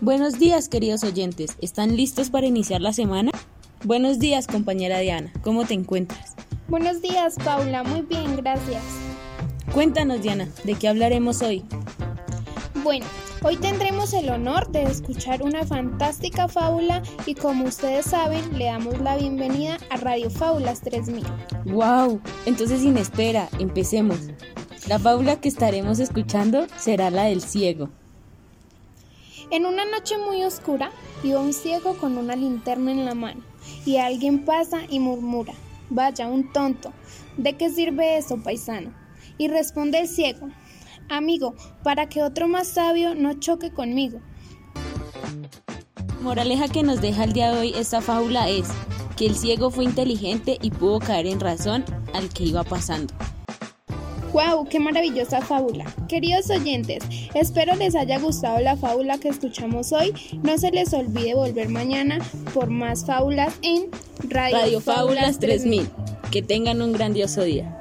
Buenos 0.00 0.38
días, 0.38 0.68
queridos 0.68 1.02
oyentes. 1.02 1.56
¿Están 1.60 1.96
listos 1.96 2.30
para 2.30 2.46
iniciar 2.46 2.80
la 2.80 2.92
semana? 2.92 3.32
Buenos 3.82 4.20
días, 4.20 4.46
compañera 4.46 5.00
Diana. 5.00 5.32
¿Cómo 5.42 5.64
te 5.64 5.74
encuentras? 5.74 6.36
Buenos 6.68 7.02
días, 7.02 7.34
Paula. 7.44 7.82
Muy 7.82 8.02
bien, 8.02 8.36
gracias. 8.36 8.80
Cuéntanos, 9.74 10.22
Diana, 10.22 10.48
¿de 10.62 10.74
qué 10.76 10.86
hablaremos 10.86 11.42
hoy? 11.42 11.64
Bueno, 12.84 13.06
hoy 13.42 13.56
tendremos 13.56 14.12
el 14.14 14.30
honor 14.30 14.70
de 14.70 14.84
escuchar 14.84 15.42
una 15.42 15.66
fantástica 15.66 16.46
fábula 16.46 17.02
y 17.26 17.34
como 17.34 17.64
ustedes 17.64 18.06
saben, 18.06 18.56
le 18.56 18.66
damos 18.66 19.00
la 19.00 19.16
bienvenida 19.16 19.78
a 19.90 19.96
Radio 19.96 20.30
Fábulas 20.30 20.80
3000. 20.80 21.24
¡Wow! 21.64 22.20
Entonces, 22.46 22.82
sin 22.82 22.96
espera, 22.98 23.48
empecemos. 23.58 24.18
La 24.86 25.00
fábula 25.00 25.40
que 25.40 25.48
estaremos 25.48 25.98
escuchando 25.98 26.68
será 26.76 27.10
la 27.10 27.24
del 27.24 27.42
ciego. 27.42 27.90
En 29.50 29.64
una 29.64 29.86
noche 29.86 30.18
muy 30.18 30.44
oscura, 30.44 30.90
iba 31.22 31.40
un 31.40 31.54
ciego 31.54 31.96
con 31.96 32.18
una 32.18 32.36
linterna 32.36 32.92
en 32.92 33.06
la 33.06 33.14
mano, 33.14 33.40
y 33.86 33.96
alguien 33.96 34.44
pasa 34.44 34.80
y 34.90 35.00
murmura, 35.00 35.54
vaya, 35.88 36.26
un 36.26 36.52
tonto, 36.52 36.92
¿de 37.38 37.56
qué 37.56 37.70
sirve 37.70 38.18
eso, 38.18 38.42
paisano? 38.42 38.92
Y 39.38 39.48
responde 39.48 40.00
el 40.00 40.08
ciego, 40.08 40.50
amigo, 41.08 41.54
para 41.82 42.10
que 42.10 42.22
otro 42.22 42.46
más 42.46 42.68
sabio 42.68 43.14
no 43.14 43.40
choque 43.40 43.72
conmigo. 43.72 44.20
Moraleja 46.20 46.68
que 46.68 46.82
nos 46.82 47.00
deja 47.00 47.24
el 47.24 47.32
día 47.32 47.50
de 47.52 47.58
hoy 47.58 47.74
esta 47.74 48.02
fábula 48.02 48.50
es 48.50 48.68
que 49.16 49.26
el 49.26 49.34
ciego 49.34 49.70
fue 49.70 49.84
inteligente 49.84 50.58
y 50.60 50.70
pudo 50.70 50.98
caer 50.98 51.26
en 51.26 51.40
razón 51.40 51.86
al 52.12 52.28
que 52.28 52.44
iba 52.44 52.64
pasando. 52.64 53.14
¡Wow! 54.32 54.66
¡Qué 54.68 54.78
maravillosa 54.78 55.40
fábula! 55.40 55.84
Queridos 56.08 56.50
oyentes, 56.50 57.02
espero 57.34 57.74
les 57.76 57.94
haya 57.94 58.18
gustado 58.18 58.60
la 58.60 58.76
fábula 58.76 59.18
que 59.18 59.28
escuchamos 59.28 59.92
hoy. 59.92 60.12
No 60.42 60.58
se 60.58 60.70
les 60.70 60.92
olvide 60.92 61.34
volver 61.34 61.68
mañana 61.68 62.18
por 62.52 62.68
más 62.68 63.06
fábulas 63.06 63.54
en 63.62 63.86
Radio, 64.28 64.80
Fábulas 64.80 65.38
3000. 65.38 65.88
Que 66.30 66.42
tengan 66.42 66.82
un 66.82 66.92
grandioso 66.92 67.42
día. 67.42 67.74